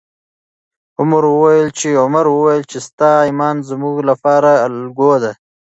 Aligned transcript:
عمر 2.03 2.25
وویل 2.35 2.49
چې 2.71 2.77
ستا 2.87 3.11
ایمان 3.27 3.57
زموږ 3.69 3.95
لپاره 4.09 4.51
الګو 4.65 5.11
ده. 5.23 5.31